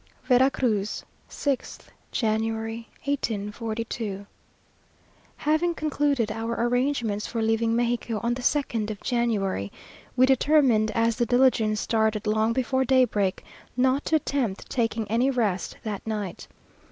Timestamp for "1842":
3.05-4.25